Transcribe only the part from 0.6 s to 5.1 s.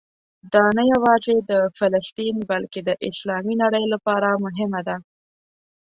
نه یوازې د فلسطین بلکې د اسلامي نړۍ لپاره مهمه ده.